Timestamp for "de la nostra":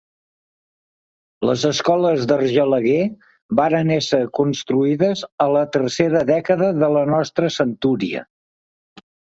6.83-7.57